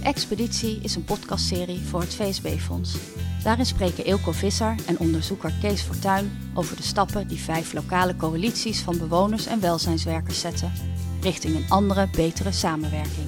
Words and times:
De 0.00 0.06
Expeditie 0.06 0.80
is 0.82 0.94
een 0.94 1.04
podcastserie 1.04 1.80
voor 1.80 2.00
het 2.00 2.14
VSB-fonds. 2.14 2.96
Daarin 3.42 3.66
spreken 3.66 4.04
Eelco 4.04 4.32
Visser 4.32 4.74
en 4.86 4.98
onderzoeker 4.98 5.52
Kees 5.60 5.82
Fortuin 5.82 6.30
over 6.54 6.76
de 6.76 6.82
stappen 6.82 7.28
die 7.28 7.38
vijf 7.38 7.72
lokale 7.72 8.16
coalities 8.16 8.80
van 8.80 8.98
bewoners 8.98 9.46
en 9.46 9.60
welzijnswerkers 9.60 10.40
zetten 10.40 10.72
richting 11.20 11.56
een 11.56 11.68
andere, 11.68 12.08
betere 12.16 12.52
samenwerking. 12.52 13.26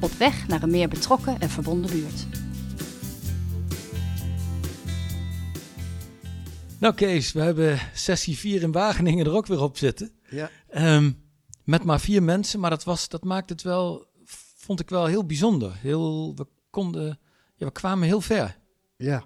Op 0.00 0.10
weg 0.10 0.48
naar 0.48 0.62
een 0.62 0.70
meer 0.70 0.88
betrokken 0.88 1.40
en 1.40 1.50
verbonden 1.50 1.90
buurt. 1.90 2.26
Nou 6.78 6.94
Kees, 6.94 7.32
we 7.32 7.40
hebben 7.40 7.78
sessie 7.94 8.36
4 8.36 8.62
in 8.62 8.72
Wageningen 8.72 9.26
er 9.26 9.34
ook 9.34 9.46
weer 9.46 9.62
op 9.62 9.78
zitten. 9.78 10.12
Ja. 10.30 10.50
Ehm, 10.68 11.10
met 11.64 11.84
maar 11.84 12.00
vier 12.00 12.22
mensen, 12.22 12.60
maar 12.60 12.70
dat, 12.70 12.84
was, 12.84 13.08
dat 13.08 13.24
maakt 13.24 13.48
het 13.48 13.62
wel, 13.62 14.06
vond 14.66 14.80
ik 14.80 14.90
wel 14.90 15.06
heel 15.06 15.26
bijzonder. 15.26 15.76
Heel, 15.76 16.34
we 16.34 16.46
konden, 16.70 17.18
ja, 17.56 17.66
we 17.66 17.72
kwamen 17.72 18.06
heel 18.06 18.20
ver. 18.20 18.58
Ja. 18.96 19.24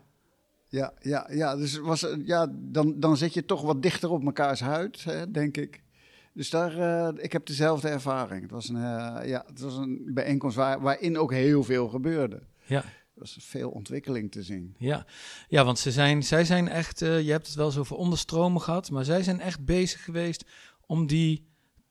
Ja, 0.68 0.92
ja, 1.00 1.28
ja, 1.30 1.56
dus 1.56 1.78
was, 1.78 2.06
ja 2.24 2.52
dan, 2.52 3.00
dan 3.00 3.16
zit 3.16 3.34
je 3.34 3.44
toch 3.44 3.62
wat 3.62 3.82
dichter 3.82 4.10
op 4.10 4.22
mekaars 4.22 4.60
huid, 4.60 5.04
hè, 5.04 5.30
denk 5.30 5.56
ik. 5.56 5.82
Dus 6.32 6.50
daar, 6.50 6.78
uh, 6.78 7.24
ik 7.24 7.32
heb 7.32 7.46
dezelfde 7.46 7.88
ervaring. 7.88 8.42
Het 8.42 8.50
was 8.50 8.68
een, 8.68 8.76
uh, 8.76 9.18
ja, 9.24 9.44
het 9.46 9.60
was 9.60 9.76
een 9.76 10.10
bijeenkomst 10.14 10.56
waar, 10.56 10.80
waarin 10.80 11.18
ook 11.18 11.32
heel 11.32 11.64
veel 11.64 11.88
gebeurde. 11.88 12.42
Ja. 12.66 12.82
Er 12.82 13.26
was 13.26 13.36
veel 13.40 13.70
ontwikkeling 13.70 14.30
te 14.30 14.42
zien. 14.42 14.74
Ja, 14.78 15.06
ja 15.48 15.64
want 15.64 15.78
ze 15.78 15.90
zijn, 15.90 16.22
zij 16.22 16.44
zijn 16.44 16.68
echt, 16.68 17.02
uh, 17.02 17.20
je 17.20 17.30
hebt 17.30 17.46
het 17.46 17.56
wel 17.56 17.70
zo 17.70 17.80
over 17.80 17.96
onderstromen 17.96 18.60
gehad, 18.60 18.90
maar 18.90 19.04
zij 19.04 19.22
zijn 19.22 19.40
echt 19.40 19.64
bezig 19.64 20.04
geweest 20.04 20.44
om 20.86 21.06
die 21.06 21.49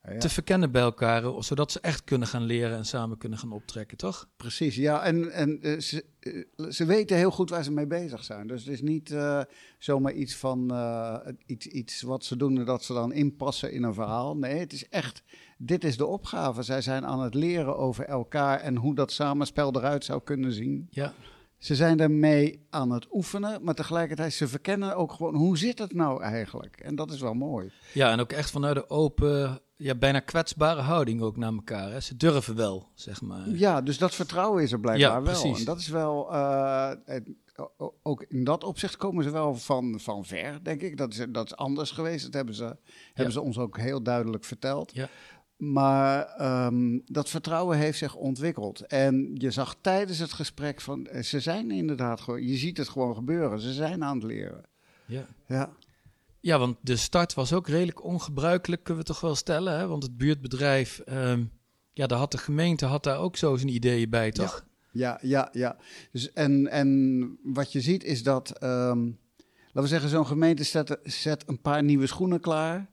ja, 0.10 0.16
ja. 0.16 0.20
te 0.20 0.30
verkennen 0.30 0.72
bij 0.72 0.82
elkaar, 0.82 1.24
zodat 1.44 1.72
ze 1.72 1.80
echt 1.80 2.04
kunnen 2.04 2.28
gaan 2.28 2.44
leren 2.44 2.78
en 2.78 2.86
samen 2.86 3.18
kunnen 3.18 3.40
gaan 3.40 3.52
optrekken, 3.52 3.98
toch? 3.98 4.28
Precies, 4.38 4.76
ja. 4.76 5.04
En, 5.04 5.32
en 5.32 5.68
uh, 5.68 5.80
ze, 5.80 6.06
uh, 6.20 6.70
ze 6.70 6.86
weten 6.86 7.18
heel 7.18 7.32
goed 7.32 7.50
waar 7.50 7.64
ze 7.64 7.72
mee 7.72 7.88
bezig 7.88 8.24
zijn. 8.24 8.48
Dus 8.48 8.64
het 8.64 8.74
is 8.74 8.82
niet 8.82 9.12
uh, 9.12 9.42
zomaar 9.78 10.14
iets 10.14 10.36
van 10.36 10.74
iets, 11.46 11.68
iets 11.68 12.02
wat 12.02 12.26
ze 12.26 12.36
doen 12.36 12.58
en 12.58 12.66
dat 12.66 12.84
ze 12.84 12.94
dan 12.94 13.14
inpassen 13.14 13.72
in 13.72 13.84
een 13.84 13.94
verhaal. 13.94 14.38
Nee, 14.38 14.60
het 14.60 14.74
is 14.74 14.90
echt, 14.90 15.24
dit 15.58 15.84
is 15.84 15.98
de 15.98 16.06
opgave. 16.06 16.64
Zij 16.64 16.82
zijn 16.82 17.06
aan 17.06 17.22
het 17.22 17.34
leren 17.34 17.78
over 17.78 18.06
elkaar 18.06 18.60
en 18.60 18.76
hoe 18.76 18.96
dat 18.96 19.12
samenspel 19.12 19.76
eruit 19.76 20.06
zou 20.06 20.22
kunnen 20.24 20.54
zien. 20.54 20.88
Ja. 20.90 21.14
Ze 21.60 21.76
zijn 21.76 21.98
daarmee 21.98 22.66
aan 22.70 22.92
het 22.92 23.08
oefenen, 23.12 23.64
maar 23.64 23.74
tegelijkertijd 23.74 24.34
ze 24.34 24.48
verkennen 24.48 24.96
ook 24.96 25.12
gewoon 25.12 25.36
hoe 25.36 25.58
zit 25.58 25.80
het 25.80 25.94
nou 25.94 26.24
eigenlijk. 26.24 26.80
En 26.80 26.96
dat 26.96 27.12
is 27.12 27.22
wel 27.22 27.34
mooi. 27.34 27.72
Ja, 27.94 28.12
en 28.12 28.20
ook 28.20 28.32
echt 28.32 28.52
vanuit 28.52 28.76
de 28.76 28.90
open, 28.90 29.62
ja, 29.80 29.96
bijna 29.96 30.20
kwetsbare 30.20 30.82
houding 30.82 31.22
ook 31.22 31.38
naar 31.38 31.54
elkaar. 31.54 31.92
Hè? 31.92 32.00
Ze 32.00 32.16
durven 32.18 32.56
wel, 32.56 32.90
zeg 32.94 33.22
maar. 33.22 33.50
Ja, 33.50 33.82
dus 33.82 33.98
dat 33.98 34.16
vertrouwen 34.16 34.64
is 34.64 34.72
er 34.72 34.80
blijkbaar 34.80 35.10
ja, 35.10 35.22
wel. 35.22 35.34
Precies. 35.34 35.60
En 35.60 35.66
dat 35.66 35.80
is 35.80 35.88
wel, 35.88 36.34
uh, 36.34 36.92
het, 37.06 37.30
ook 38.04 38.26
in 38.28 38.44
dat 38.44 38.64
opzicht 38.64 38.98
komen 38.98 39.24
ze 39.24 39.30
wel 39.30 39.56
van, 39.56 40.00
van 40.00 40.26
ver, 40.26 40.64
denk 40.64 40.82
ik. 40.82 40.98
Dat 40.98 41.14
is, 41.14 41.26
dat 41.30 41.46
is 41.46 41.56
anders 41.56 41.92
geweest. 41.92 42.24
Dat 42.24 42.34
hebben 42.34 42.56
ze, 42.56 42.64
ja. 42.64 42.78
hebben 43.14 43.34
ze 43.34 43.42
ons 43.42 43.58
ook 43.58 43.78
heel 43.78 44.04
duidelijk 44.04 44.46
verteld. 44.46 44.92
Ja. 44.94 45.10
Maar 45.58 46.42
um, 46.66 47.02
dat 47.06 47.30
vertrouwen 47.30 47.78
heeft 47.78 47.98
zich 47.98 48.16
ontwikkeld. 48.16 48.82
En 48.82 49.32
je 49.34 49.52
zag 49.52 49.76
tijdens 49.82 50.20
het 50.20 50.34
gesprek 50.34 50.82
van, 50.82 51.08
ze 51.22 51.40
zijn 51.40 51.72
inderdaad 51.72 52.22
gewoon, 52.22 52.48
je 52.48 52.56
ziet 52.56 52.78
het 52.78 52.90
gewoon 52.90 53.16
gebeuren. 53.16 53.60
Ze 53.60 53.74
zijn 53.74 54.04
aan 54.04 54.16
het 54.16 54.26
leren. 54.26 54.64
Ja. 55.06 55.26
Ja. 55.48 55.70
Ja, 56.42 56.60
want 56.60 56.78
de 56.82 56.96
start 56.96 57.34
was 57.34 57.54
ook 57.54 57.68
redelijk 57.68 58.04
ongebruikelijk, 58.04 58.84
kunnen 58.84 59.04
we 59.04 59.10
toch 59.10 59.22
wel 59.22 59.36
stellen. 59.36 59.78
Hè? 59.78 59.88
Want 59.88 60.04
het 60.04 60.18
buurtbedrijf, 60.18 61.02
um, 61.06 61.52
ja, 61.94 62.08
daar 62.08 62.18
had 62.18 62.32
de 62.32 62.38
gemeente 62.38 62.86
had 62.86 63.04
daar 63.04 63.20
ook 63.20 63.38
zo 63.38 63.56
zijn 63.56 63.74
ideeën 63.74 64.10
bij, 64.10 64.32
toch? 64.32 64.66
Ja, 64.92 65.20
ja, 65.22 65.30
ja. 65.30 65.50
ja. 65.52 65.78
Dus 66.12 66.34
en, 66.34 66.68
en 66.68 67.40
wat 67.44 67.72
je 67.72 67.82
ziet 67.82 68.04
is 68.04 68.24
dat, 68.24 68.64
um, 68.64 69.20
laten 69.66 69.82
we 69.82 69.88
zeggen, 69.88 70.10
zo'n 70.10 70.28
gemeente 70.28 70.64
zet, 70.64 70.98
zet 71.04 71.44
een 71.48 71.62
paar 71.62 71.84
nieuwe 71.84 72.08
schoenen 72.08 72.40
klaar. 72.40 72.90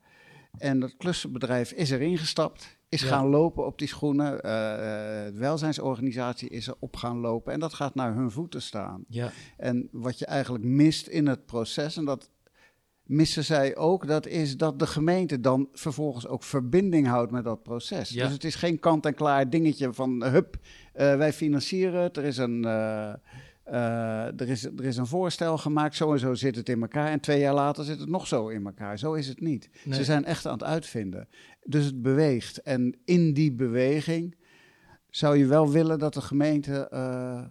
En 0.58 0.80
dat 0.80 0.96
klussenbedrijf 0.96 1.72
is 1.72 1.90
erin 1.90 2.18
gestapt, 2.18 2.78
is 2.88 3.02
ja. 3.02 3.08
gaan 3.08 3.26
lopen 3.26 3.66
op 3.66 3.78
die 3.78 3.88
schoenen. 3.88 4.34
Uh, 4.34 4.40
de 4.42 5.32
welzijnsorganisatie 5.34 6.48
is 6.48 6.66
erop 6.66 6.96
gaan 6.96 7.18
lopen 7.18 7.52
en 7.52 7.60
dat 7.60 7.74
gaat 7.74 7.94
naar 7.94 8.14
hun 8.14 8.30
voeten 8.30 8.62
staan. 8.62 9.04
Ja. 9.08 9.30
En 9.56 9.88
wat 9.92 10.18
je 10.18 10.26
eigenlijk 10.26 10.64
mist 10.64 11.06
in 11.06 11.26
het 11.26 11.46
proces, 11.46 11.96
en 11.96 12.04
dat 12.04 12.30
missen 13.06 13.44
zij 13.44 13.76
ook, 13.76 14.06
dat 14.06 14.26
is 14.26 14.56
dat 14.56 14.78
de 14.78 14.86
gemeente 14.86 15.40
dan 15.40 15.68
vervolgens 15.72 16.26
ook 16.26 16.42
verbinding 16.42 17.06
houdt 17.06 17.30
met 17.30 17.44
dat 17.44 17.62
proces. 17.62 18.10
Ja. 18.10 18.24
Dus 18.24 18.32
het 18.32 18.44
is 18.44 18.54
geen 18.54 18.78
kant-en-klaar 18.78 19.50
dingetje 19.50 19.92
van 19.92 20.24
hup, 20.24 20.56
uh, 20.56 21.16
wij 21.16 21.32
financieren 21.32 22.02
het, 22.02 22.16
er 22.16 22.24
is 22.24 22.36
een... 22.36 22.62
Uh, 22.64 23.12
uh, 23.70 24.40
er, 24.40 24.48
is, 24.48 24.64
er 24.64 24.84
is 24.84 24.96
een 24.96 25.06
voorstel 25.06 25.58
gemaakt, 25.58 25.96
zo 25.96 26.12
en 26.12 26.18
zo 26.18 26.34
zit 26.34 26.56
het 26.56 26.68
in 26.68 26.80
elkaar. 26.80 27.10
En 27.10 27.20
twee 27.20 27.40
jaar 27.40 27.54
later 27.54 27.84
zit 27.84 28.00
het 28.00 28.08
nog 28.08 28.26
zo 28.26 28.48
in 28.48 28.66
elkaar. 28.66 28.98
Zo 28.98 29.12
is 29.12 29.28
het 29.28 29.40
niet. 29.40 29.70
Nee. 29.84 29.94
Ze 29.98 30.04
zijn 30.04 30.24
echt 30.24 30.46
aan 30.46 30.52
het 30.52 30.62
uitvinden. 30.62 31.28
Dus 31.64 31.84
het 31.84 32.02
beweegt. 32.02 32.62
En 32.62 32.98
in 33.04 33.32
die 33.32 33.52
beweging 33.52 34.36
zou 35.10 35.36
je 35.36 35.46
wel 35.46 35.70
willen 35.70 35.98
dat 35.98 36.14
de 36.14 36.20
gemeente 36.20 36.90
uh, 36.92 37.44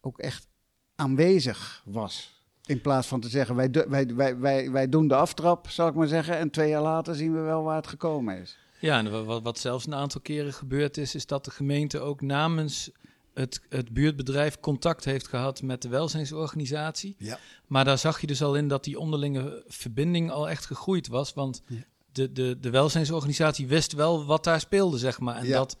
ook 0.00 0.18
echt 0.18 0.48
aanwezig 0.94 1.82
was. 1.84 2.39
In 2.70 2.80
plaats 2.80 3.06
van 3.06 3.20
te 3.20 3.28
zeggen, 3.28 3.54
wij, 3.54 3.70
wij, 3.88 4.06
wij, 4.14 4.38
wij, 4.38 4.70
wij 4.70 4.88
doen 4.88 5.08
de 5.08 5.14
aftrap, 5.14 5.70
zal 5.70 5.88
ik 5.88 5.94
maar 5.94 6.06
zeggen. 6.06 6.36
En 6.36 6.50
twee 6.50 6.68
jaar 6.68 6.82
later 6.82 7.14
zien 7.14 7.34
we 7.34 7.40
wel 7.40 7.62
waar 7.62 7.76
het 7.76 7.86
gekomen 7.86 8.38
is. 8.40 8.58
Ja, 8.80 8.98
en 8.98 9.24
wat, 9.24 9.42
wat 9.42 9.58
zelfs 9.58 9.86
een 9.86 9.94
aantal 9.94 10.20
keren 10.20 10.52
gebeurd 10.52 10.96
is, 10.96 11.14
is 11.14 11.26
dat 11.26 11.44
de 11.44 11.50
gemeente 11.50 12.00
ook 12.00 12.20
namens 12.20 12.90
het, 13.34 13.60
het 13.68 13.92
buurtbedrijf 13.92 14.60
contact 14.60 15.04
heeft 15.04 15.28
gehad 15.28 15.62
met 15.62 15.82
de 15.82 15.88
welzijnsorganisatie. 15.88 17.14
Ja. 17.18 17.38
Maar 17.66 17.84
daar 17.84 17.98
zag 17.98 18.20
je 18.20 18.26
dus 18.26 18.42
al 18.42 18.56
in 18.56 18.68
dat 18.68 18.84
die 18.84 18.98
onderlinge 18.98 19.64
verbinding 19.66 20.30
al 20.30 20.48
echt 20.48 20.66
gegroeid 20.66 21.08
was. 21.08 21.34
Want 21.34 21.62
ja. 21.66 21.76
de, 22.12 22.32
de, 22.32 22.58
de 22.60 22.70
welzijnsorganisatie 22.70 23.66
wist 23.66 23.92
wel 23.92 24.24
wat 24.24 24.44
daar 24.44 24.60
speelde, 24.60 24.98
zeg 24.98 25.20
maar. 25.20 25.36
En, 25.36 25.46
ja. 25.46 25.58
dat, 25.58 25.76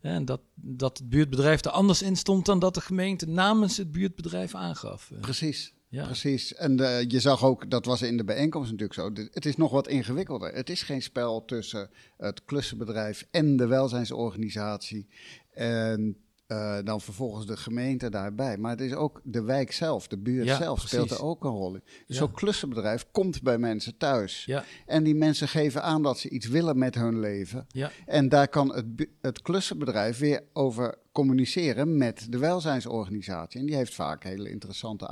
en 0.00 0.24
dat, 0.24 0.40
dat 0.54 0.98
het 0.98 1.08
buurtbedrijf 1.08 1.64
er 1.64 1.70
anders 1.70 2.02
in 2.02 2.16
stond 2.16 2.46
dan 2.46 2.58
dat 2.58 2.74
de 2.74 2.80
gemeente 2.80 3.26
namens 3.26 3.76
het 3.76 3.92
buurtbedrijf 3.92 4.54
aangaf. 4.54 5.10
Precies. 5.20 5.74
Ja. 5.96 6.04
Precies. 6.04 6.54
En 6.54 6.80
uh, 6.80 7.02
je 7.02 7.20
zag 7.20 7.44
ook, 7.44 7.70
dat 7.70 7.84
was 7.84 8.02
in 8.02 8.16
de 8.16 8.24
bijeenkomst 8.24 8.70
natuurlijk 8.70 8.98
zo, 8.98 9.24
het 9.32 9.46
is 9.46 9.56
nog 9.56 9.70
wat 9.70 9.88
ingewikkelder. 9.88 10.54
Het 10.54 10.70
is 10.70 10.82
geen 10.82 11.02
spel 11.02 11.44
tussen 11.44 11.90
het 12.16 12.44
klussenbedrijf 12.44 13.26
en 13.30 13.56
de 13.56 13.66
welzijnsorganisatie. 13.66 15.06
En 15.52 16.16
uh, 16.48 16.78
dan 16.84 17.00
vervolgens 17.00 17.46
de 17.46 17.56
gemeente 17.56 18.10
daarbij. 18.10 18.56
Maar 18.56 18.70
het 18.70 18.80
is 18.80 18.94
ook 18.94 19.20
de 19.24 19.42
wijk 19.42 19.72
zelf, 19.72 20.08
de 20.08 20.18
buurt 20.18 20.46
ja, 20.46 20.56
zelf 20.56 20.78
precies. 20.78 20.98
speelt 20.98 21.10
er 21.10 21.24
ook 21.24 21.44
een 21.44 21.50
rol 21.50 21.74
in. 21.74 21.82
Ja. 22.06 22.14
zo'n 22.14 22.32
klussenbedrijf 22.32 23.06
komt 23.10 23.42
bij 23.42 23.58
mensen 23.58 23.96
thuis. 23.96 24.44
Ja, 24.44 24.64
En 24.86 25.04
die 25.04 25.14
mensen 25.14 25.48
geven 25.48 25.82
aan 25.82 26.02
dat 26.02 26.18
ze 26.18 26.28
iets 26.28 26.46
willen 26.46 26.78
met 26.78 26.94
hun 26.94 27.20
leven. 27.20 27.66
En 28.06 28.28
daar 28.28 28.48
kan 28.48 28.74
het, 28.74 29.08
het 29.20 29.42
klussenbedrijf 29.42 30.18
weer 30.18 30.42
over 30.52 30.98
communiceren 31.12 31.96
met 31.96 32.26
de 32.30 32.38
welzijnsorganisatie. 32.38 33.60
En 33.60 33.66
die 33.66 33.76
heeft 33.76 33.94
vaak 33.94 34.24
hele 34.24 34.50
interessante 34.50 35.06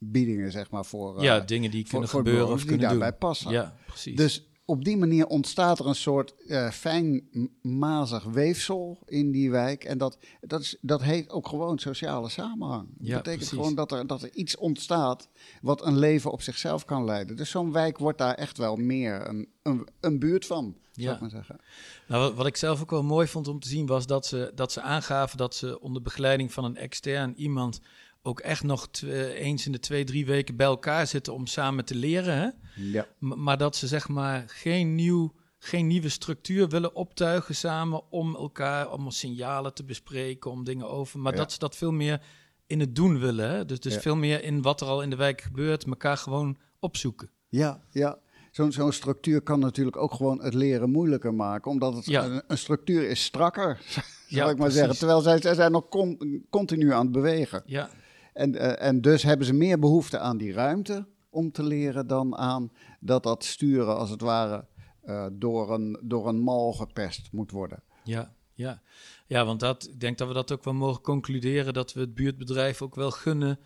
aanbiedingen, 0.00 0.52
zeg 0.52 0.70
maar, 0.70 0.84
voor, 0.84 1.22
ja, 1.22 1.40
dingen 1.40 1.70
die 1.70 1.80
voor, 1.80 1.90
kunnen 1.90 2.08
voor 2.08 2.20
gebeuren 2.20 2.48
of 2.48 2.58
die 2.58 2.68
kunnen 2.68 2.88
doen. 2.88 2.98
daarbij 2.98 3.18
passen. 3.18 3.50
Ja, 3.50 3.76
precies. 3.86 4.16
Dus 4.16 4.42
op 4.64 4.84
die 4.84 4.96
manier 4.96 5.26
ontstaat 5.26 5.78
er 5.78 5.86
een 5.86 5.94
soort 5.94 6.34
uh, 6.46 6.70
fijn 6.70 7.28
mazig 7.62 8.24
weefsel 8.24 8.98
in 9.06 9.30
die 9.30 9.50
wijk. 9.50 9.84
En 9.84 9.98
dat, 9.98 10.18
dat, 10.40 10.60
is, 10.60 10.76
dat 10.80 11.02
heet 11.02 11.30
ook 11.30 11.48
gewoon 11.48 11.78
sociale 11.78 12.28
samenhang. 12.28 12.88
Ja, 12.88 12.94
dat 12.96 13.22
betekent 13.22 13.24
precies. 13.36 13.48
gewoon 13.48 13.74
dat 13.74 13.92
er, 13.92 14.06
dat 14.06 14.22
er 14.22 14.32
iets 14.32 14.56
ontstaat 14.56 15.28
wat 15.62 15.86
een 15.86 15.98
leven 15.98 16.30
op 16.32 16.42
zichzelf 16.42 16.84
kan 16.84 17.04
leiden. 17.04 17.36
Dus 17.36 17.50
zo'n 17.50 17.72
wijk 17.72 17.98
wordt 17.98 18.18
daar 18.18 18.34
echt 18.34 18.58
wel 18.58 18.76
meer 18.76 19.28
een, 19.28 19.48
een, 19.62 19.88
een 20.00 20.18
buurt 20.18 20.46
van, 20.46 20.76
zou 20.92 21.06
Ja. 21.06 21.14
ik 21.14 21.20
maar 21.20 21.30
zeggen. 21.30 21.60
Nou, 22.08 22.22
wat, 22.22 22.34
wat 22.34 22.46
ik 22.46 22.56
zelf 22.56 22.80
ook 22.82 22.90
wel 22.90 23.02
mooi 23.02 23.26
vond 23.26 23.48
om 23.48 23.60
te 23.60 23.68
zien 23.68 23.86
was 23.86 24.06
dat 24.06 24.26
ze, 24.26 24.52
dat 24.54 24.72
ze 24.72 24.80
aangaven 24.80 25.38
dat 25.38 25.54
ze 25.54 25.80
onder 25.80 26.02
begeleiding 26.02 26.52
van 26.52 26.64
een 26.64 26.76
extern 26.76 27.34
iemand 27.36 27.80
ook 28.28 28.40
echt 28.40 28.62
nog 28.62 28.88
eens 29.34 29.66
in 29.66 29.72
de 29.72 29.80
twee, 29.80 30.04
drie 30.04 30.26
weken 30.26 30.56
bij 30.56 30.66
elkaar 30.66 31.06
zitten 31.06 31.34
om 31.34 31.46
samen 31.46 31.84
te 31.84 31.94
leren. 31.94 32.36
Hè? 32.38 32.48
Ja. 32.74 33.06
M- 33.18 33.42
maar 33.42 33.58
dat 33.58 33.76
ze 33.76 33.86
zeg 33.86 34.08
maar 34.08 34.44
geen, 34.46 34.94
nieuw, 34.94 35.32
geen 35.58 35.86
nieuwe 35.86 36.08
structuur 36.08 36.68
willen 36.68 36.94
optuigen 36.94 37.54
samen 37.54 38.02
om 38.10 38.34
elkaar, 38.36 38.92
om 38.92 39.10
signalen 39.10 39.74
te 39.74 39.84
bespreken, 39.84 40.50
om 40.50 40.64
dingen 40.64 40.88
over. 40.90 41.18
Maar 41.18 41.32
Ja. 41.32 41.38
dat 41.38 41.52
ze 41.52 41.58
dat 41.58 41.76
veel 41.76 41.92
meer 41.92 42.20
in 42.66 42.80
het 42.80 42.94
doen 42.96 43.18
willen. 43.18 43.50
Hè? 43.50 43.64
Dus, 43.64 43.80
dus 43.80 43.94
Ja. 43.94 44.00
veel 44.00 44.16
meer 44.16 44.42
in 44.44 44.62
wat 44.62 44.80
er 44.80 44.86
al 44.86 45.02
in 45.02 45.10
de 45.10 45.16
wijk 45.16 45.40
gebeurt, 45.40 45.84
elkaar 45.84 46.16
gewoon 46.16 46.56
opzoeken. 46.80 47.30
Ja, 47.48 47.80
ja. 47.90 48.18
Zo'n 48.52 48.72
zo'n 48.72 48.92
structuur 48.92 49.40
kan 49.40 49.60
natuurlijk 49.60 49.96
ook 49.96 50.12
gewoon 50.14 50.42
het 50.42 50.54
leren 50.54 50.90
moeilijker 50.90 51.34
maken. 51.34 51.70
Omdat 51.70 51.94
het, 51.94 52.06
Ja. 52.06 52.24
een, 52.24 52.42
een 52.46 52.58
structuur 52.58 53.08
is 53.08 53.24
strakker, 53.24 53.80
zal 53.86 54.02
Ja, 54.28 54.40
ik 54.42 54.46
maar 54.46 54.54
precies. 54.56 54.74
zeggen. 54.74 54.96
Terwijl 54.98 55.20
zij, 55.20 55.40
zij 55.40 55.54
zijn 55.54 55.72
nog 55.72 55.88
con- 55.88 56.44
continu 56.50 56.92
aan 56.92 57.02
het 57.02 57.12
bewegen. 57.12 57.62
Ja, 57.66 57.90
En, 58.38 58.54
uh, 58.54 58.82
en 58.82 59.00
dus 59.00 59.22
hebben 59.22 59.46
ze 59.46 59.52
meer 59.52 59.78
behoefte 59.78 60.18
aan 60.18 60.36
die 60.36 60.52
ruimte 60.52 61.06
om 61.30 61.52
te 61.52 61.62
leren 61.62 62.06
dan 62.06 62.36
aan 62.36 62.72
dat 63.00 63.22
dat 63.22 63.44
sturen 63.44 63.96
als 63.96 64.10
het 64.10 64.20
ware 64.20 64.64
uh, 65.04 65.26
door, 65.32 65.74
een, 65.74 65.98
door 66.02 66.28
een 66.28 66.40
mal 66.40 66.72
geperst 66.72 67.32
moet 67.32 67.50
worden. 67.50 67.82
ja. 68.04 68.36
Ja, 68.52 68.82
ja 69.26 69.44
want 69.44 69.60
dat, 69.60 69.88
ik 69.88 70.00
denk 70.00 70.18
dat 70.18 70.28
we 70.28 70.34
dat 70.34 70.52
ook 70.52 70.64
wel 70.64 70.74
mogen 70.74 71.02
concluderen, 71.02 71.72
dat 71.72 71.92
we 71.92 72.00
het 72.00 72.14
buurtbedrijf 72.14 72.82
ook 72.82 72.94
wel 72.94 73.10
gunnen 73.10 73.58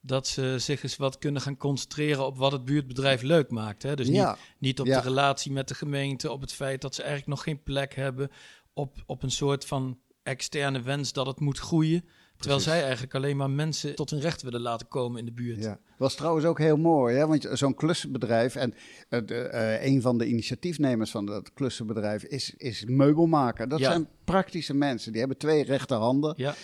dat 0.00 0.26
ze 0.26 0.54
zich 0.58 0.82
eens 0.82 0.96
wat 0.96 1.18
kunnen 1.18 1.42
gaan 1.42 1.56
concentreren 1.56 2.26
op 2.26 2.36
wat 2.36 2.52
het 2.52 2.64
buurtbedrijf 2.64 3.22
leuk 3.22 3.50
maakt. 3.50 3.82
Hè? 3.82 3.96
Dus 3.96 4.08
niet, 4.08 4.36
niet 4.58 4.80
op 4.80 4.86
de 4.86 5.00
relatie 5.00 5.52
met 5.52 5.68
de 5.68 5.74
gemeente, 5.74 6.32
op 6.32 6.40
het 6.40 6.52
feit 6.52 6.80
dat 6.80 6.94
ze 6.94 7.02
eigenlijk 7.02 7.30
nog 7.30 7.42
geen 7.42 7.62
plek 7.62 7.94
hebben, 7.94 8.30
op, 8.72 9.02
op 9.06 9.22
een 9.22 9.30
soort 9.30 9.64
van 9.64 9.98
externe 10.22 10.82
wens 10.82 11.12
dat 11.12 11.26
het 11.26 11.40
moet 11.40 11.58
groeien. 11.58 12.04
Terwijl 12.36 12.60
zij 12.60 12.82
eigenlijk 12.82 13.14
alleen 13.14 13.36
maar 13.36 13.50
mensen 13.50 13.94
tot 13.94 14.10
hun 14.10 14.20
recht 14.20 14.42
willen 14.42 14.60
laten 14.60 14.88
komen 14.88 15.18
in 15.18 15.24
de 15.24 15.32
buurt. 15.32 15.62
Ja. 15.62 15.78
Was 15.98 16.14
trouwens 16.14 16.46
ook 16.46 16.58
heel 16.58 16.76
mooi, 16.76 17.16
hè? 17.16 17.26
want 17.26 17.48
zo'n 17.52 17.74
klussenbedrijf... 17.74 18.54
en 18.54 18.74
uh, 19.10 19.84
een 19.84 20.02
van 20.02 20.18
de 20.18 20.26
initiatiefnemers 20.26 21.10
van 21.10 21.26
dat 21.26 21.52
klussenbedrijf 21.52 22.22
is, 22.24 22.54
is 22.56 22.84
meubelmaker. 22.84 23.68
Dat 23.68 23.80
zijn 23.80 24.08
praktische 24.24 24.74
mensen, 24.74 25.10
die 25.10 25.20
hebben 25.20 25.38
twee 25.38 25.64
rechterhanden. 25.64 26.34
Ja. 26.36 26.54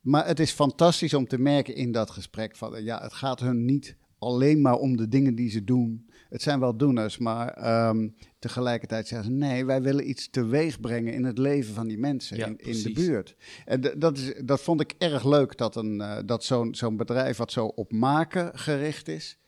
Maar 0.00 0.26
het 0.26 0.40
is 0.40 0.50
fantastisch 0.50 1.14
om 1.14 1.26
te 1.26 1.38
merken 1.38 1.74
in 1.74 1.92
dat 1.92 2.10
gesprek 2.10 2.56
van... 2.56 2.84
ja, 2.84 3.02
het 3.02 3.12
gaat 3.12 3.40
hun 3.40 3.64
niet 3.64 3.96
alleen 4.20 4.60
maar 4.60 4.74
om 4.76 4.96
de 4.96 5.08
dingen 5.08 5.34
die 5.34 5.50
ze 5.50 5.64
doen. 5.64 6.08
Het 6.28 6.42
zijn 6.42 6.60
wel 6.60 6.76
doeners, 6.76 7.18
maar 7.18 7.88
um, 7.88 8.14
tegelijkertijd 8.38 9.08
zeggen 9.08 9.28
ze: 9.30 9.36
nee, 9.36 9.64
wij 9.64 9.82
willen 9.82 10.08
iets 10.08 10.30
teweeg 10.30 10.80
brengen 10.80 11.12
in 11.12 11.24
het 11.24 11.38
leven 11.38 11.74
van 11.74 11.88
die 11.88 11.98
mensen 11.98 12.38
in, 12.38 12.58
in, 12.58 12.82
de 12.82 12.92
buurt. 12.92 13.36
En 13.64 13.80
dat, 13.98 14.18
is, 14.18 14.34
dat 14.44 14.60
vond 14.60 14.80
ik 14.80 14.94
erg 14.98 15.24
leuk 15.24 15.56
dat, 15.56 15.76
een, 15.76 15.94
uh, 15.94 16.18
dat 16.26 16.44
zo'n 16.44 16.74
zo'n 16.74 16.96
bedrijf 16.96 17.36
wat 17.36 17.52
zo 17.52 17.66
op 17.66 17.92
maken 17.92 18.58
gericht 18.58 19.08
is, 19.08 19.38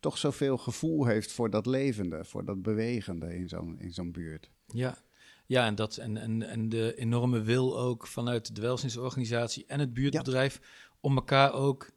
toch 0.00 0.18
zoveel 0.18 0.56
gevoel 0.56 1.06
heeft 1.06 1.32
voor 1.32 1.50
dat 1.50 1.66
levende, 1.66 2.24
voor 2.24 2.44
dat 2.44 2.62
bewegende 2.62 3.36
in 3.36 3.48
zo'n 3.48 3.76
in 3.80 3.92
zo'n 3.92 4.12
buurt. 4.12 4.50
Ja. 4.66 5.04
Ja, 5.48 5.66
en, 5.66 5.74
dat, 5.74 5.96
en, 5.96 6.16
en, 6.16 6.42
en 6.42 6.68
de 6.68 6.94
enorme 6.96 7.42
wil 7.42 7.78
ook 7.78 8.06
vanuit 8.06 8.54
de 8.54 8.60
welzijnsorganisatie 8.60 9.64
en 9.66 9.80
het 9.80 9.92
buurtbedrijf 9.92 10.60
om 11.00 11.16
elkaar 11.16 11.52
ook 11.52 11.92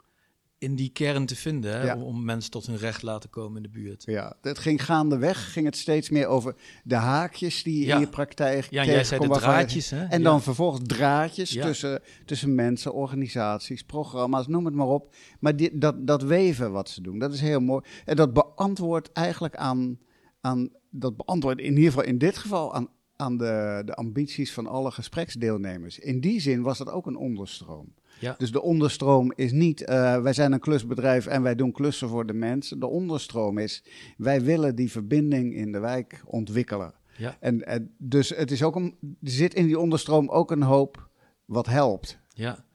in 0.60 0.76
die 0.76 0.90
kern 0.90 1.26
te 1.26 1.36
vinden, 1.36 1.82
hè, 1.82 1.94
om, 1.94 2.26
mensen 2.26 2.52
tot 2.52 2.66
hun 2.66 2.78
recht 2.78 3.02
laten 3.02 3.30
komen 3.30 3.58
in 3.58 3.64
de 3.64 3.70
buurt. 3.70 4.04
Ja, 4.06 4.36
het 4.42 4.60
ging 4.60 4.86
gaandeweg, 4.86 5.52
ging 5.52 5.66
het 5.66 5.78
steeds 5.78 6.10
meer 6.10 6.28
over 6.28 6.56
de 6.84 6.96
haakjes 6.96 7.64
die 7.64 7.86
je 7.86 7.94
in 7.94 8.00
je 8.00 8.08
praktijk 8.08 8.68
Ja, 8.70 8.86
jij 8.86 9.04
zei 9.04 9.28
de 9.28 9.28
draadjes, 9.28 9.90
hè? 9.90 10.06
En 10.06 10.24
dan 10.24 10.42
vervolgens 10.42 10.82
draadjes 10.88 11.52
tussen, 11.52 12.02
tussen 12.26 12.56
mensen, 12.56 12.94
organisaties, 12.94 13.84
programma's, 13.84 14.48
noem 14.48 14.66
het 14.66 14.74
maar 14.74 14.88
op. 14.88 15.16
Maar 15.40 15.56
die, 15.56 15.78
dat, 15.78 16.08
dat 16.08 16.24
weven 16.24 16.72
wat 16.72 16.90
ze 16.90 17.02
doen, 17.02 17.20
dat 17.20 17.34
is 17.34 17.42
heel 17.42 17.60
mooi. 17.60 17.84
En 18.06 18.16
dat 18.16 18.34
beantwoordt 18.34 19.12
eigenlijk 19.12 19.56
aan, 19.56 20.00
aan 20.42 20.70
dat 20.90 21.18
beantwoordt 21.18 21.62
in 21.62 21.76
ieder 21.76 21.92
geval 21.92 22.04
in 22.04 22.18
dit 22.18 22.38
geval 22.38 22.74
aan, 22.74 22.88
aan 23.16 23.38
de, 23.38 23.82
de 23.86 23.96
ambities 23.96 24.54
van 24.54 24.68
alle 24.68 24.92
gespreksdeelnemers. 24.92 26.00
In 26.00 26.22
die 26.22 26.40
zin 26.40 26.62
was 26.62 26.78
dat 26.78 26.90
ook 26.90 27.06
een 27.06 27.18
onderstroom. 27.18 27.94
Ja. 28.19 28.36
Dus 28.38 28.51
de 28.51 28.62
onderstroom 28.62 29.33
is 29.36 29.51
niet, 29.51 29.81
uh, 29.81 30.21
wij 30.21 30.33
zijn 30.33 30.51
een 30.51 30.60
klusbedrijf 30.60 31.25
en 31.25 31.42
wij 31.42 31.56
doen 31.56 31.71
klussen 31.71 32.10
voor 32.10 32.25
de 32.25 32.33
mensen. 32.33 32.80
De 32.80 32.88
onderstroom 32.88 33.57
is, 33.57 33.83
wij 34.18 34.42
willen 34.42 34.75
die 34.75 34.92
verbinding 34.92 35.56
in 35.56 35.71
de 35.71 35.80
wijk 35.80 36.21
ontwikkelen. 36.25 36.94
Ja. 37.18 37.38
En, 37.39 37.66
en 37.66 37.94
dus 37.98 38.30
het 38.30 38.51
is 38.51 38.63
ook 38.63 38.75
een, 38.75 38.95
er 39.01 39.30
zit 39.30 39.54
in 39.54 39.66
die 39.66 39.80
onderstroom 39.80 40.30
ook 40.30 40.51
een 40.51 40.63
hoop 40.63 41.10
wat 41.45 41.66
helpt. 41.66 42.19
Ja. 42.33 42.68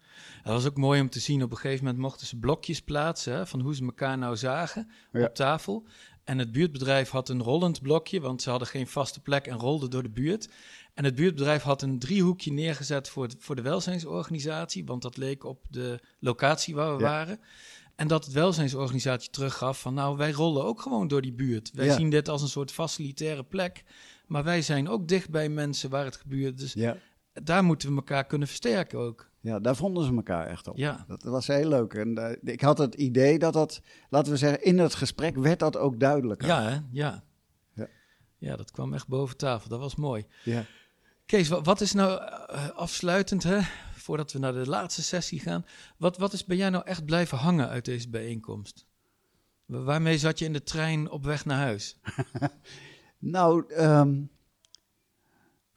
Dat 0.42 0.52
was 0.52 0.66
ook 0.66 0.76
mooi 0.76 1.00
om 1.00 1.10
te 1.10 1.20
zien. 1.20 1.42
Op 1.42 1.50
een 1.50 1.56
gegeven 1.56 1.84
moment 1.84 2.02
mochten 2.02 2.26
ze 2.26 2.38
blokjes 2.38 2.82
plaatsen 2.82 3.34
hè, 3.34 3.46
van 3.46 3.60
hoe 3.60 3.74
ze 3.74 3.84
elkaar 3.84 4.18
nou 4.18 4.36
zagen 4.36 4.90
op 5.12 5.34
tafel. 5.34 5.86
En 6.24 6.38
het 6.38 6.52
buurtbedrijf 6.52 7.10
had 7.10 7.28
een 7.28 7.42
rollend 7.42 7.82
blokje, 7.82 8.20
want 8.20 8.42
ze 8.42 8.50
hadden 8.50 8.68
geen 8.68 8.86
vaste 8.86 9.20
plek 9.20 9.46
en 9.46 9.58
rolden 9.58 9.90
door 9.90 10.02
de 10.02 10.10
buurt. 10.10 10.48
En 10.94 11.04
het 11.04 11.14
buurtbedrijf 11.14 11.62
had 11.62 11.82
een 11.82 11.98
driehoekje 11.98 12.52
neergezet 12.52 13.08
voor, 13.08 13.28
voor 13.38 13.56
de 13.56 13.62
welzijnsorganisatie, 13.62 14.84
want 14.84 15.02
dat 15.02 15.16
leek 15.16 15.44
op 15.44 15.64
de 15.68 16.00
locatie 16.18 16.74
waar 16.74 16.96
we 16.96 17.02
waren. 17.02 17.40
En 17.94 18.08
dat 18.08 18.24
het 18.24 18.34
welzijnsorganisatie 18.34 19.30
teruggaf 19.30 19.80
van 19.80 19.94
nou, 19.94 20.16
wij 20.16 20.30
rollen 20.30 20.64
ook 20.64 20.80
gewoon 20.80 21.08
door 21.08 21.22
die 21.22 21.32
buurt. 21.32 21.70
Wij 21.74 21.90
zien 21.90 22.10
dit 22.10 22.28
als 22.28 22.42
een 22.42 22.48
soort 22.48 22.72
facilitaire 22.72 23.44
plek, 23.44 23.84
maar 24.26 24.44
wij 24.44 24.62
zijn 24.62 24.88
ook 24.88 25.08
dicht 25.08 25.30
bij 25.30 25.48
mensen 25.48 25.90
waar 25.90 26.04
het 26.04 26.16
gebeurt. 26.16 26.58
Dus 26.58 26.72
ja. 26.72 26.96
daar 27.32 27.64
moeten 27.64 27.88
we 27.88 27.94
elkaar 27.94 28.24
kunnen 28.24 28.48
versterken 28.48 28.98
ook. 28.98 29.32
Ja, 29.44 29.60
daar 29.60 29.76
vonden 29.76 30.04
ze 30.04 30.14
elkaar 30.14 30.46
echt 30.46 30.68
op. 30.68 30.76
Ja. 30.76 31.04
Dat 31.06 31.22
was 31.22 31.46
heel 31.46 31.68
leuk. 31.68 31.94
En 31.94 32.18
uh, 32.18 32.52
ik 32.52 32.60
had 32.60 32.78
het 32.78 32.94
idee 32.94 33.38
dat 33.38 33.52
dat, 33.52 33.80
laten 34.08 34.32
we 34.32 34.38
zeggen, 34.38 34.64
in 34.64 34.78
het 34.78 34.94
gesprek 34.94 35.36
werd 35.36 35.58
dat 35.58 35.76
ook 35.76 36.00
duidelijker. 36.00 36.48
Ja, 36.48 36.62
hè? 36.62 36.78
ja. 36.90 37.24
Ja. 37.72 37.88
Ja, 38.38 38.56
dat 38.56 38.70
kwam 38.70 38.94
echt 38.94 39.08
boven 39.08 39.36
tafel. 39.36 39.68
Dat 39.68 39.78
was 39.78 39.94
mooi. 39.94 40.26
Ja. 40.44 40.64
Kees, 41.26 41.48
wat, 41.48 41.80
is 41.80 41.92
nou 41.92 42.22
uh, 42.22 42.68
afsluitend, 42.70 43.42
hè, 43.42 43.60
voordat 43.92 44.32
we 44.32 44.38
naar 44.38 44.52
de 44.52 44.68
laatste 44.68 45.02
sessie 45.02 45.40
gaan? 45.40 45.66
Wat, 45.96 46.18
wat 46.18 46.32
is 46.32 46.44
bij 46.44 46.56
jij 46.56 46.70
nou 46.70 46.84
echt 46.86 47.04
blijven 47.04 47.38
hangen 47.38 47.68
uit 47.68 47.84
deze 47.84 48.08
bijeenkomst? 48.08 48.86
Waarmee 49.66 50.18
zat 50.18 50.38
je 50.38 50.44
in 50.44 50.52
de 50.52 50.62
trein 50.62 51.10
op 51.10 51.24
weg 51.24 51.44
naar 51.44 51.58
huis? 51.58 51.98
nou, 53.18 53.74
um, 53.76 54.30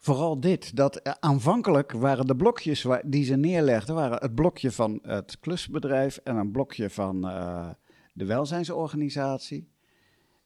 vooral 0.08 0.40
dit. 0.40 0.76
Dat 0.76 0.96
eh, 0.96 1.12
aanvankelijk 1.20 1.92
waren 1.92 2.26
de 2.26 2.36
blokjes 2.36 2.82
waar, 2.82 3.02
die 3.04 3.24
ze 3.24 3.36
neerlegden, 3.36 3.94
waren 3.94 4.18
het 4.20 4.34
blokje 4.34 4.72
van 4.72 4.98
het 5.02 5.38
klusbedrijf 5.40 6.20
en 6.24 6.36
een 6.36 6.50
blokje 6.50 6.90
van 6.90 7.26
uh, 7.26 7.68
de 8.12 8.24
welzijnsorganisatie. 8.24 9.68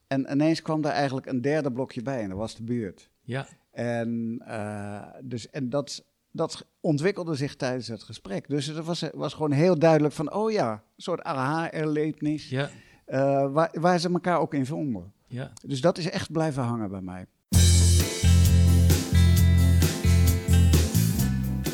En 0.06 0.30
ineens 0.30 0.62
kwam 0.62 0.80
daar 0.80 0.92
eigenlijk 0.92 1.26
een 1.26 1.40
derde 1.40 1.72
blokje 1.72 2.02
bij 2.02 2.22
en 2.22 2.28
dat 2.28 2.38
was 2.38 2.56
de 2.56 2.62
buurt. 2.62 3.10
Ja. 3.20 3.46
En, 3.70 4.42
uh, 4.48 5.06
dus, 5.22 5.50
en 5.50 5.70
dat, 5.70 6.04
dat 6.30 6.66
ontwikkelde 6.80 7.34
zich 7.34 7.56
tijdens 7.56 7.88
het 7.88 8.02
gesprek. 8.02 8.48
Dus 8.48 8.66
het 8.66 8.84
was, 8.84 9.04
was 9.14 9.34
gewoon 9.34 9.52
heel 9.52 9.78
duidelijk 9.78 10.14
van, 10.14 10.32
oh 10.32 10.50
ja, 10.50 10.72
een 10.72 11.02
soort 11.02 11.22
aha-erlevenis. 11.22 12.48
Ja. 12.48 12.70
Uh, 13.06 13.52
waar, 13.52 13.74
waar 13.80 13.98
ze 13.98 14.12
elkaar 14.12 14.38
ook 14.40 14.54
in 14.54 14.66
vonden. 14.66 15.12
Ja. 15.26 15.52
Dus 15.66 15.80
dat 15.80 15.98
is 15.98 16.10
echt 16.10 16.32
blijven 16.32 16.62
hangen 16.62 16.90
bij 16.90 17.02
mij. 17.02 17.26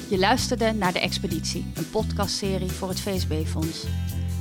Je 0.08 0.18
luisterde 0.18 0.72
naar 0.72 0.92
De 0.92 1.00
Expeditie, 1.00 1.64
een 1.74 1.90
podcastserie 1.90 2.70
voor 2.70 2.88
het 2.88 3.00
VSB-fonds. 3.00 3.84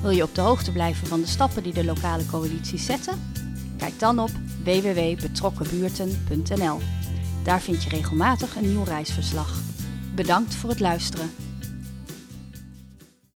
Wil 0.02 0.10
je 0.10 0.24
op 0.24 0.36
de 0.36 0.42
hoogte 0.42 0.72
blijven 0.72 1.08
van 1.08 1.19
de 1.19 1.28
stappen 1.28 1.64
die 1.64 1.74
de 1.74 1.86
lokale 1.86 2.25
coalities 2.25 2.86
zetten? 2.86 3.31
Kijk 3.78 4.00
dan 4.00 4.19
op 4.19 4.30
www.betrokkenbuurten.nl. 4.64 6.80
Daar 7.44 7.62
vind 7.62 7.84
je 7.84 7.90
regelmatig 7.90 8.56
een 8.56 8.68
nieuw 8.68 8.84
reisverslag. 8.84 9.62
Bedankt 10.16 10.56
voor 10.56 10.70
het 10.70 10.80
luisteren. 10.80 11.32